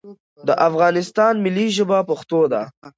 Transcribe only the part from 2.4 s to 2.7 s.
ده